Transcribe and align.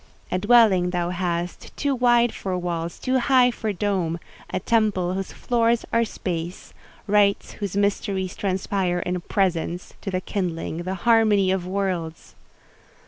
A 0.31 0.39
dwelling 0.39 0.89
thou 0.89 1.11
hast, 1.11 1.77
too 1.77 1.93
wide 1.93 2.33
for 2.33 2.57
walls, 2.57 2.97
too 2.97 3.19
high 3.19 3.51
for 3.51 3.71
dome—a 3.71 4.59
temple 4.61 5.13
whose 5.13 5.31
floors 5.31 5.85
are 5.93 6.03
space—rites 6.03 7.51
whose 7.51 7.77
mysteries 7.77 8.35
transpire 8.35 8.97
in 8.97 9.21
presence, 9.21 9.93
to 10.01 10.09
the 10.09 10.19
kindling, 10.19 10.77
the 10.77 10.95
harmony 11.05 11.51
of 11.51 11.67
worlds! 11.67 12.33